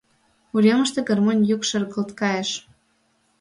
[0.55, 2.49] Уремыште гармонь йӱк шергылт кайыш.